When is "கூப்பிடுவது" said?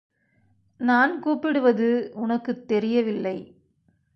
1.19-2.11